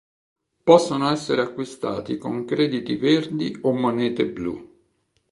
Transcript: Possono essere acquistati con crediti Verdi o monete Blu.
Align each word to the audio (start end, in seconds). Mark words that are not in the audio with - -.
Possono 0.63 1.11
essere 1.11 1.43
acquistati 1.43 2.17
con 2.17 2.43
crediti 2.43 2.95
Verdi 2.95 3.55
o 3.61 3.71
monete 3.71 4.27
Blu. 4.27 4.77